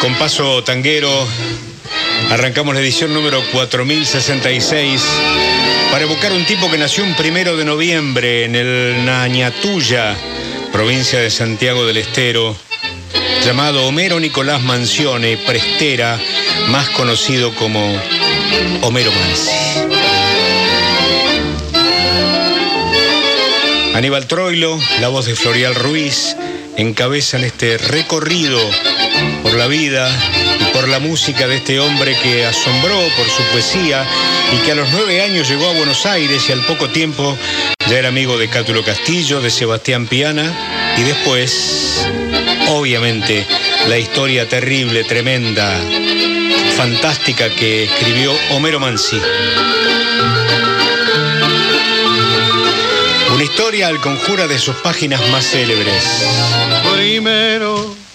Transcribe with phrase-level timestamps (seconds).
[0.00, 1.10] Con paso tanguero,
[2.30, 5.02] arrancamos la edición número 4066
[5.90, 10.16] para evocar un tipo que nació un primero de noviembre en el Nañatuya,
[10.72, 12.56] provincia de Santiago del Estero,
[13.44, 16.20] llamado Homero Nicolás Mancione, prestera,
[16.68, 18.00] más conocido como
[18.82, 19.50] Homero Mansi.
[23.94, 26.36] Aníbal Troilo, la voz de Florial Ruiz,
[26.76, 28.60] encabezan este recorrido
[29.58, 30.08] la vida
[30.60, 34.06] y por la música de este hombre que asombró por su poesía
[34.52, 37.36] y que a los nueve años llegó a Buenos Aires y al poco tiempo
[37.88, 42.06] ya era amigo de Cátulo Castillo, de Sebastián Piana y después,
[42.68, 43.44] obviamente,
[43.88, 45.76] la historia terrible, tremenda,
[46.76, 49.20] fantástica que escribió Homero Mansi.
[53.34, 56.04] Una historia al conjura de sus páginas más célebres.
[56.94, 57.97] Primero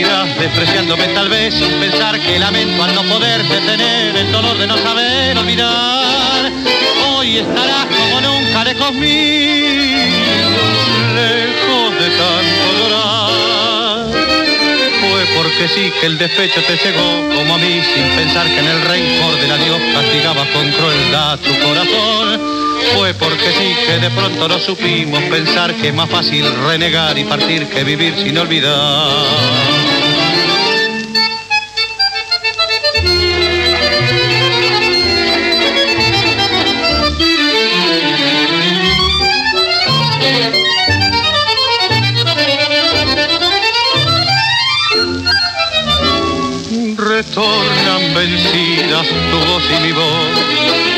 [0.00, 4.78] Despreciándome tal vez sin pensar que lamento al no poder detener el dolor de no
[4.78, 6.50] saber olvidar.
[7.06, 10.50] Hoy estarás como nunca lejos mío,
[11.14, 14.06] lejos de tanto llorar.
[15.00, 18.68] Fue porque sí que el despecho te cegó como a mí sin pensar que en
[18.68, 22.40] el rencor del adiós castigaba con crueldad tu corazón.
[22.94, 27.24] Fue porque sí que de pronto no supimos pensar que es más fácil renegar y
[27.24, 29.69] partir que vivir sin olvidar.
[48.20, 50.36] Vencidas tu voz y mi voz,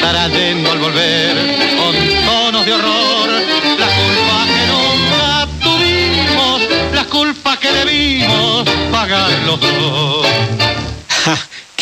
[0.00, 1.36] trayendo al volver
[1.78, 1.94] con
[2.26, 3.30] tonos de horror
[3.78, 6.62] la culpa que nunca tuvimos,
[6.92, 10.71] la culpa que debimos pagar los dos.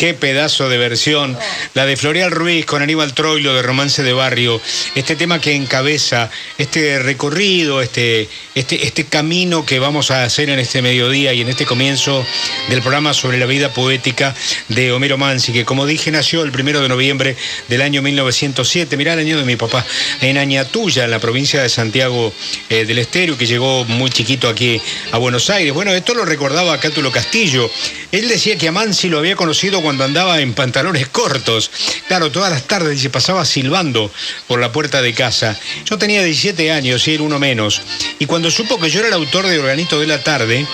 [0.01, 1.37] Qué pedazo de versión.
[1.75, 4.59] La de Floreal Ruiz con Aníbal Troilo de Romance de Barrio.
[4.95, 10.57] Este tema que encabeza este recorrido, este, este, este camino que vamos a hacer en
[10.57, 12.25] este mediodía y en este comienzo
[12.69, 14.33] del programa sobre la vida poética
[14.69, 17.35] de Homero Mansi, que como dije nació el primero de noviembre
[17.67, 18.97] del año 1907.
[18.97, 19.85] Mirá el año de mi papá.
[20.21, 22.33] En Añatuya, en la provincia de Santiago
[22.69, 24.81] eh, del Estero, que llegó muy chiquito aquí
[25.11, 25.75] a Buenos Aires.
[25.75, 27.69] Bueno, esto lo recordaba Cátulo Castillo.
[28.11, 31.69] Él decía que a Mansi lo había conocido cuando cuando andaba en pantalones cortos.
[32.07, 34.09] Claro, todas las tardes se pasaba silbando
[34.47, 35.59] por la puerta de casa.
[35.83, 37.81] Yo tenía 17 años y él uno menos.
[38.17, 40.65] Y cuando supo que yo era el autor de Organito de la Tarde,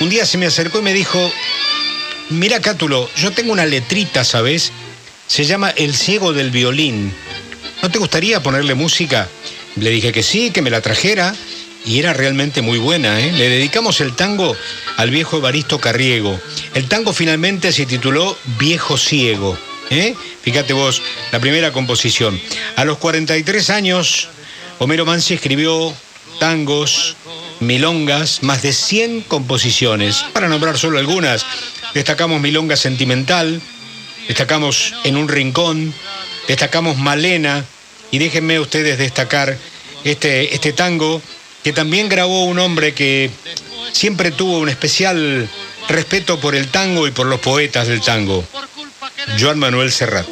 [0.00, 1.32] un día se me acercó y me dijo,
[2.30, 4.72] mira Cátulo, yo tengo una letrita, ¿sabes?
[5.28, 7.14] Se llama El ciego del violín.
[7.80, 9.28] ¿No te gustaría ponerle música?
[9.76, 11.32] Le dije que sí, que me la trajera
[11.84, 13.20] y era realmente muy buena.
[13.20, 13.32] ¿eh?
[13.32, 14.56] Le dedicamos el tango
[14.96, 16.40] al viejo Evaristo Carriego.
[16.74, 19.58] El tango finalmente se tituló Viejo Ciego.
[19.90, 20.14] ¿eh?
[20.42, 21.02] Fíjate vos,
[21.32, 22.40] la primera composición.
[22.76, 24.28] A los 43 años,
[24.78, 25.94] Homero Mansi escribió
[26.40, 27.16] tangos,
[27.60, 30.24] milongas, más de 100 composiciones.
[30.32, 31.44] Para nombrar solo algunas,
[31.92, 33.60] destacamos Milonga Sentimental,
[34.26, 35.94] destacamos En un Rincón,
[36.48, 37.64] destacamos Malena,
[38.10, 39.58] y déjenme ustedes destacar
[40.04, 41.20] este, este tango
[41.64, 43.30] que también grabó un hombre que
[43.90, 45.48] siempre tuvo un especial
[45.88, 48.44] respeto por el tango y por los poetas del tango,
[49.40, 50.26] Joan Manuel Serrat.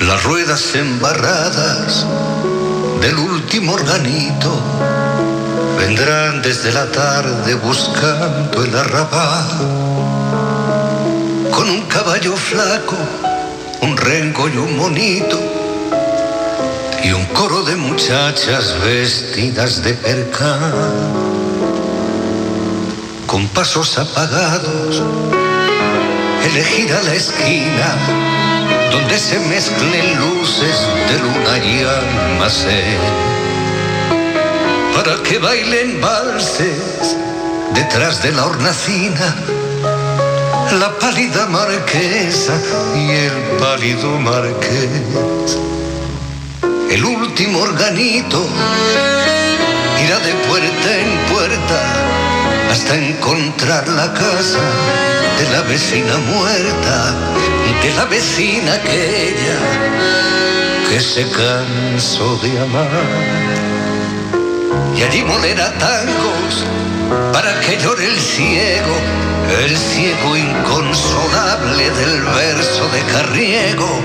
[0.00, 2.06] Las ruedas embarradas
[3.00, 4.93] del último organito
[5.76, 9.48] vendrán desde la tarde buscando el arrabal.
[11.50, 12.96] Con un caballo flaco,
[13.82, 15.38] un rengo y un monito,
[17.02, 20.72] y un coro de muchachas vestidas de percal.
[23.26, 25.02] Con pasos apagados,
[26.44, 27.96] elegida la esquina
[28.90, 33.33] donde se mezclen luces de luna y almacén
[34.94, 37.16] para que bailen valses
[37.74, 39.34] detrás de la hornacina
[40.78, 42.54] la pálida marquesa
[42.96, 45.58] y el pálido marqués.
[46.90, 48.46] El último organito
[50.04, 51.80] irá de puerta en puerta
[52.70, 54.64] hasta encontrar la casa
[55.38, 57.14] de la vecina muerta,
[57.82, 59.58] de la vecina aquella
[60.88, 63.93] que se cansó de amar.
[64.96, 66.64] Y allí molera tangos
[67.32, 68.94] para que llore el ciego,
[69.64, 74.00] el ciego inconsolable del verso de Carriego,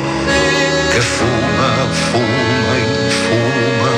[0.92, 1.72] que fuma,
[2.12, 2.86] fuma y
[3.22, 3.98] fuma,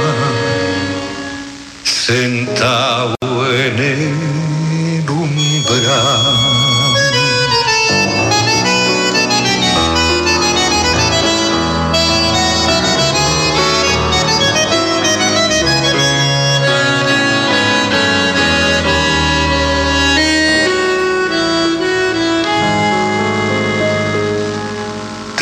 [1.83, 3.15] sentado
[3.53, 4.40] en el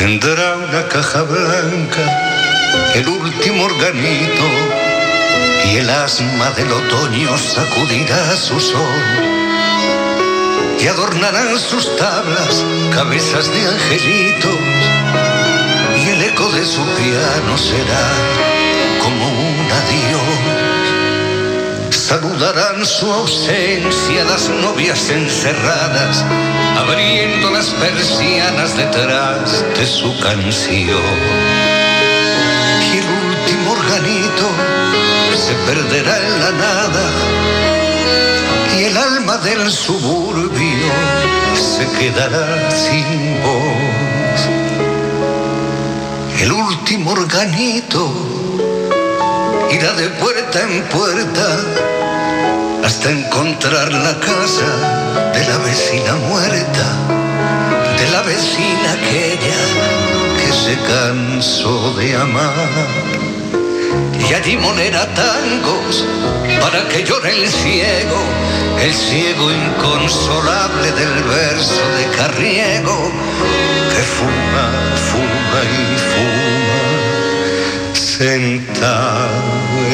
[0.09, 2.03] Tendrá una caja blanca,
[2.95, 4.45] el último organito,
[5.67, 9.03] y el asma del otoño sacudirá su sol.
[10.79, 14.59] Y adornarán sus tablas cabezas de angelitos,
[16.03, 18.07] y el eco de su piano será
[19.03, 20.38] como un adiós.
[22.09, 26.25] Saludarán su ausencia las novias encerradas,
[26.75, 31.03] abriendo las persianas detrás de su canción.
[32.81, 34.49] Y el último organito
[35.37, 37.11] se perderá en la nada,
[38.75, 40.91] y el alma del suburbio
[41.53, 44.41] se quedará sin voz.
[46.41, 48.38] El último organito
[49.71, 51.57] irá de puerta en puerta
[52.83, 56.85] hasta encontrar la casa de la vecina muerta,
[57.99, 59.59] de la vecina aquella
[60.37, 62.69] que se cansó de amar.
[64.27, 66.05] Y allí monera tangos
[66.61, 68.19] para que llore el ciego,
[68.81, 73.11] el ciego inconsolable del verso de Carriego,
[73.91, 74.67] que fuma,
[75.09, 76.28] fuma y fuma,
[78.19, 79.29] sentado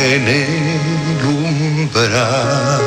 [0.04, 2.81] en el umbral.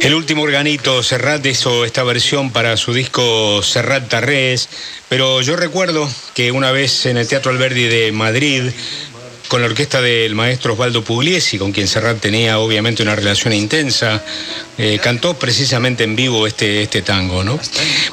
[0.00, 4.70] El último organito, Serrat hizo esta versión para su disco Serrat Tarrés,
[5.10, 8.70] pero yo recuerdo que una vez en el Teatro Alberdi de Madrid,
[9.50, 14.22] con la orquesta del maestro Osvaldo Pugliesi, con quien Serrat tenía obviamente una relación intensa,
[14.78, 17.58] eh, cantó precisamente en vivo este, este tango, ¿no?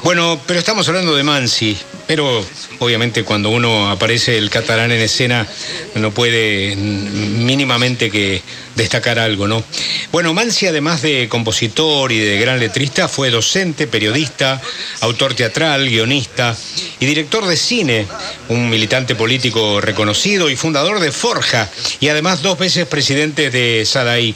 [0.02, 2.44] Bueno, pero estamos hablando de Mansi, pero
[2.80, 5.46] obviamente cuando uno aparece el catalán en escena
[5.94, 8.42] no puede mínimamente que
[8.78, 9.62] destacar algo, ¿no?
[10.10, 14.62] Bueno, Mansi, además de compositor y de gran letrista, fue docente, periodista,
[15.00, 16.56] autor teatral, guionista
[16.98, 18.06] y director de cine,
[18.48, 21.68] un militante político reconocido y fundador de Forja,
[22.00, 24.34] y además dos veces presidente de Sadaí.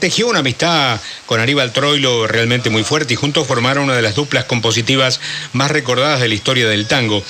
[0.00, 4.14] Tejió una amistad con Aníbal Troilo realmente muy fuerte y juntos formaron una de las
[4.14, 5.20] duplas compositivas
[5.52, 7.22] más recordadas de la historia del tango.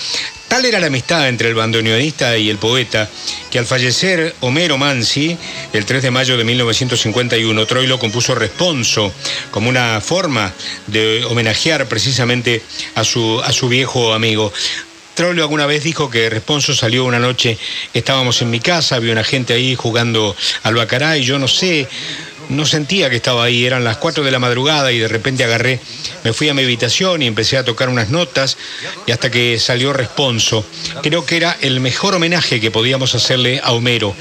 [0.52, 3.08] Tal era la amistad entre el bandoneonista y el poeta
[3.50, 5.34] que al fallecer Homero Mansi,
[5.72, 9.10] el 3 de mayo de 1951, Troilo compuso Responso
[9.50, 10.52] como una forma
[10.88, 12.62] de homenajear precisamente
[12.96, 14.52] a su, a su viejo amigo.
[15.14, 17.56] Troilo alguna vez dijo que Responso salió una noche,
[17.94, 21.88] estábamos en mi casa, había una gente ahí jugando al bacará y yo no sé,
[22.48, 25.80] no sentía que estaba ahí, eran las 4 de la madrugada y de repente agarré,
[26.24, 28.56] me fui a mi habitación y empecé a tocar unas notas
[29.06, 30.64] y hasta que salió Responso.
[31.02, 34.14] Creo que era el mejor homenaje que podíamos hacerle a Homero.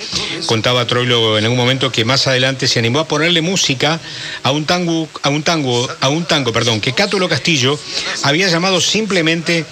[0.45, 3.99] Contaba Troilo en algún momento que más adelante se animó a ponerle música
[4.43, 7.79] a un tango, a un tango, a un tango, perdón, que Cátulo Castillo
[8.23, 9.65] había llamado simplemente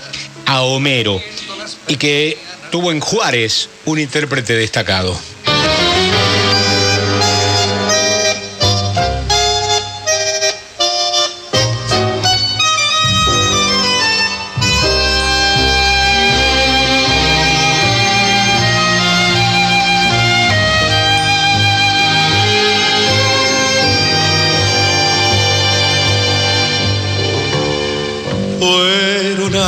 [0.46, 1.22] a Homero
[1.88, 2.38] y que
[2.72, 5.20] tuvo en Juárez un intérprete destacado.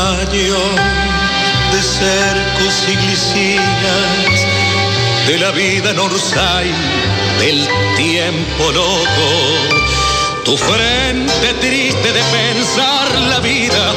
[0.01, 4.48] De cercos y glicinas,
[5.27, 6.72] de la vida en Orsay,
[7.39, 7.67] del
[7.98, 9.29] tiempo loco.
[10.43, 13.93] Tu frente triste de pensar la vida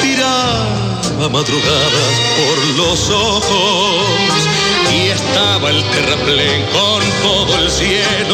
[0.00, 4.06] tiraba madrugadas por los ojos
[4.94, 8.25] y estaba el terraplén con todo el cielo,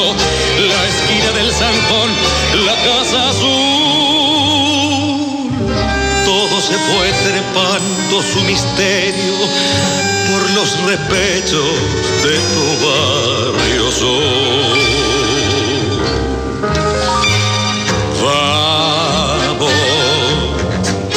[8.22, 9.34] su misterio
[10.30, 11.74] por los repechos
[12.22, 14.78] de tu barrio sol.
[18.22, 19.72] Vamos,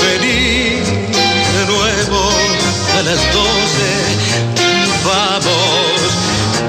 [0.02, 0.82] vení
[1.56, 2.22] de nuevo
[2.98, 3.92] a las doce.
[5.06, 5.98] Vamos,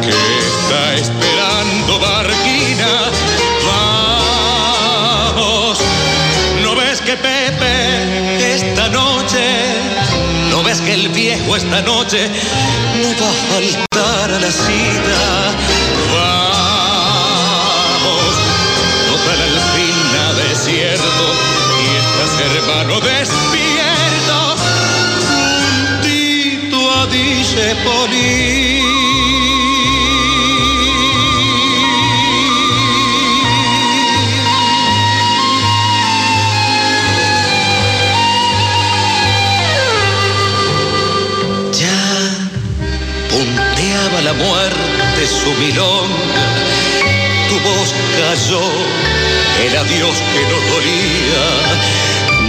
[0.03, 0.17] que
[0.47, 2.93] está esperando Barquina.
[5.35, 5.79] Vamos,
[6.63, 7.17] ¿no ves que
[10.89, 12.29] el viejo esta noche
[13.03, 15.55] no va a faltar a la cita?
[16.15, 17.55] Vamos,
[19.09, 21.25] total al fin nada es cierto
[21.83, 24.39] y estás hermano despierto
[26.01, 29.16] juntito a dice Ya
[44.37, 46.47] muerte su milonga,
[47.49, 48.63] tu voz cayó,
[49.65, 51.45] el adiós que no dolía,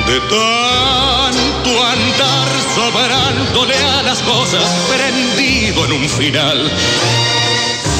[0.07, 4.63] de tanto andar sobrándole a las cosas,
[4.95, 6.71] prendido en un final.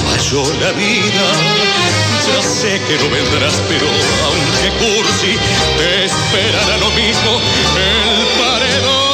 [0.04, 1.26] Falló la vida,
[2.28, 3.88] ya sé que no vendrás, pero
[4.26, 5.38] aunque cursi,
[5.78, 7.42] te esperará lo mismo
[7.76, 9.07] el paredón.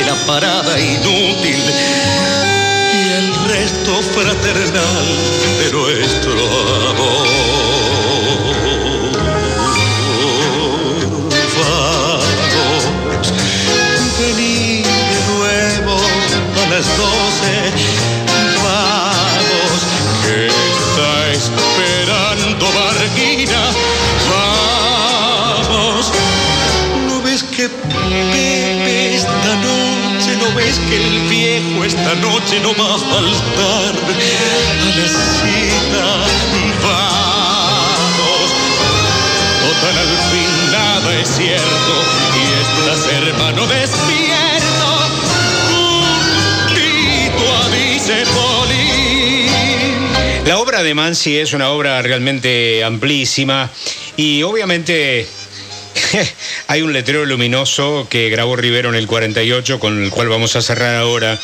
[0.00, 1.62] De la parada inútil
[2.92, 5.06] y el resto fraternal
[5.58, 6.32] de nuestro
[6.90, 7.29] amor.
[31.30, 34.10] Viejo esta noche no va a faltar a
[34.98, 35.08] la
[35.38, 36.06] cita?
[36.82, 38.50] Vamos,
[39.62, 41.92] total al fin nada es cierto
[42.34, 44.88] y estás hermano despierto.
[46.66, 47.64] Juntito a
[48.34, 49.46] Poli.
[50.46, 53.70] La obra de Mansi es una obra realmente amplísima
[54.16, 55.28] y obviamente
[56.66, 60.62] hay un letrero luminoso que grabó Rivero en el 48 con el cual vamos a
[60.62, 61.38] cerrar ahora,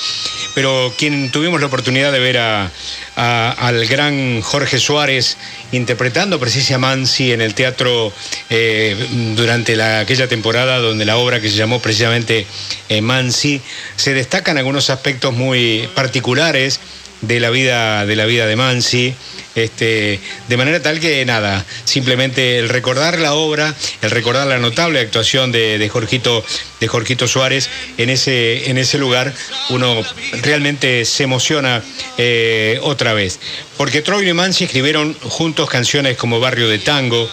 [0.55, 2.71] pero quien tuvimos la oportunidad de ver a,
[3.17, 5.37] al gran Jorge Suárez
[5.73, 8.13] interpretando precisamente a Mansi en el teatro
[8.51, 8.97] eh,
[9.37, 12.47] durante la- aquella temporada donde la obra que se llamó precisamente
[12.89, 13.61] eh, Mansi,
[13.97, 16.81] se destacan algunos aspectos muy particulares
[17.21, 19.15] de la vida de la vida de Mansi
[19.57, 25.01] este de manera tal que nada simplemente el recordar la obra el recordar la notable
[25.01, 26.45] actuación de, de Jorgito
[26.81, 29.35] de Jorgito Suárez en ese en ese lugar
[29.71, 30.03] uno
[30.43, 31.83] realmente se emociona
[32.19, 33.41] eh, otra vez
[33.77, 37.29] porque Troilo y Mansi escribieron juntos canciones como Barrio de Tango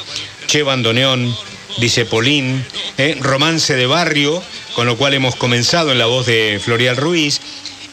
[0.47, 1.35] Che Bandoneón
[1.77, 2.63] dice Polín,
[2.97, 4.41] eh, Romance de Barrio,
[4.75, 7.41] con lo cual hemos comenzado en la voz de Florial Ruiz.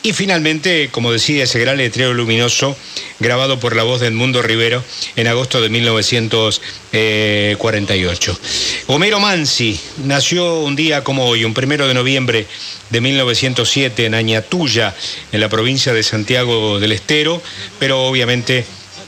[0.02, 2.74] Y finalmente, como decía, ese gran letrero luminoso,
[3.18, 4.82] grabado por la voz de Edmundo Rivero
[5.14, 8.40] en agosto de 1948.
[8.86, 12.46] Homero Mansi nació un día como hoy, un primero de noviembre
[12.88, 14.96] de 1907 en Añatuya,
[15.32, 17.42] en la provincia de Santiago del Estero,
[17.78, 18.64] pero obviamente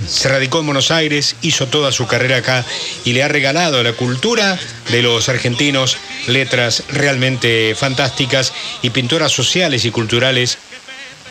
[0.06, 2.66] se radicó en Buenos Aires, hizo toda su carrera acá
[3.04, 4.58] y le ha regalado a la cultura
[4.90, 5.96] de los argentinos
[6.26, 10.58] letras realmente fantásticas y pinturas sociales y culturales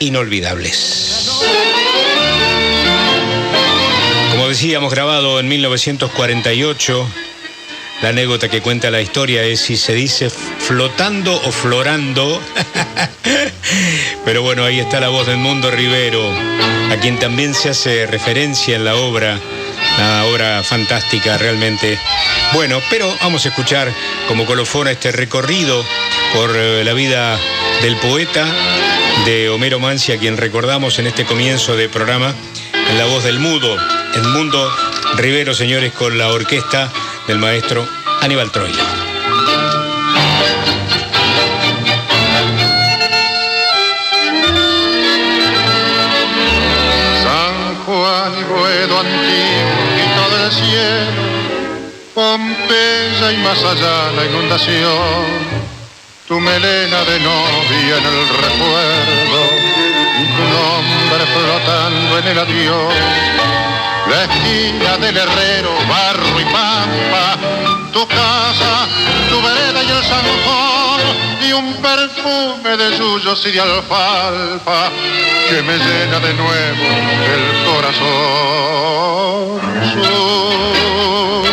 [0.02, 1.30] inolvidables.
[4.32, 7.08] Como decíamos, grabado en 1948,
[8.02, 12.42] la anécdota que cuenta la historia es si se dice flotando o florando.
[14.26, 16.32] Pero bueno, ahí está la voz del Mundo Rivero,
[16.92, 19.40] a quien también se hace referencia en la obra,
[19.98, 22.00] una obra fantástica realmente.
[22.54, 23.92] Bueno, pero vamos a escuchar
[24.28, 25.86] como colofón este recorrido
[26.34, 27.40] por eh, la vida
[27.82, 28.46] del poeta
[29.26, 32.34] de Homero Mansi, a quien recordamos en este comienzo de programa,
[32.90, 33.78] en la voz del mudo,
[34.16, 34.72] el mundo
[35.18, 36.92] Rivero, señores, con la orquesta
[37.28, 37.88] del maestro
[38.22, 39.12] Aníbal Troilo.
[50.52, 51.24] Cielo,
[52.14, 55.61] Pompeya y más allá la inundación,
[56.32, 59.40] tu melena de novia en el recuerdo,
[60.38, 62.94] tu nombre flotando en el adiós,
[64.10, 67.38] la esquina del herrero, barro y pampa,
[67.92, 68.88] tu casa,
[69.30, 71.02] tu vereda y el zanjón,
[71.46, 74.90] y un perfume de yuyos y de alfalfa
[75.50, 76.86] que me llena de nuevo
[77.36, 78.00] el corazón.
[79.92, 81.44] Sur,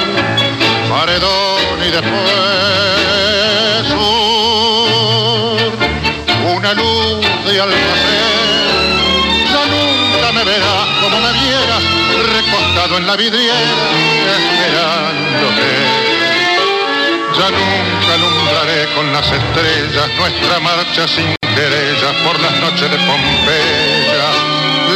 [0.88, 2.97] paredón y después
[6.70, 8.58] una luz de almacén,
[9.52, 11.82] ya nunca me verás como me vieras
[12.34, 13.84] recostado en la vidriera
[14.36, 15.68] esperándote.
[17.38, 24.28] Ya nunca alumbraré con las estrellas nuestra marcha sin querellas por las noches de Pompeya,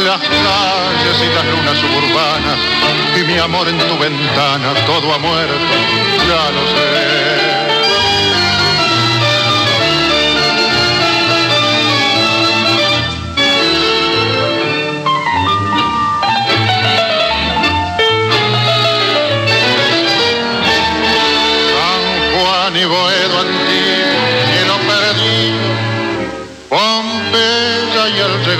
[0.05, 2.59] las calles y las lunas suburbanas
[3.19, 5.75] y mi amor en tu ventana, todo ha muerto,
[6.27, 7.62] ya lo sé.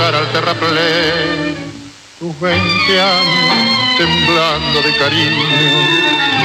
[0.03, 1.55] Al terraplén,
[2.19, 5.47] tus 20 años temblando de cariño,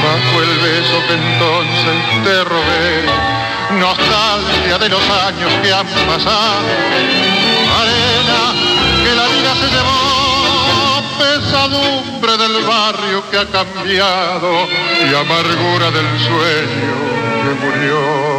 [0.01, 3.03] bajo el beso que entonces te robé,
[3.79, 6.69] nostalgia de los años que han pasado,
[7.81, 8.53] arena
[9.03, 10.09] que la vida se llevó,
[11.19, 14.67] pesadumbre del barrio que ha cambiado.
[15.01, 16.95] Y amargura del sueño
[17.43, 18.38] que murió.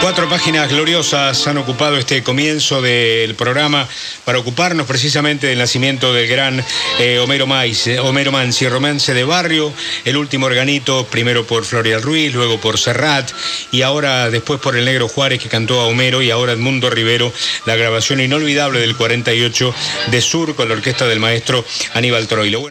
[0.00, 3.88] Cuatro páginas gloriosas han ocupado este comienzo del programa
[4.24, 6.64] para ocuparnos precisamente del nacimiento del gran
[7.00, 9.72] eh, Homero, Mais, eh, Homero Mansi, romance de barrio,
[10.04, 13.32] el último organito, primero por Florial Ruiz, luego por Serrat
[13.72, 17.32] y ahora después por el Negro Juárez que cantó a Homero y ahora Edmundo Rivero,
[17.66, 19.74] la grabación inolvidable del 48
[20.12, 22.62] de Sur con la orquesta del maestro Aníbal Troilo.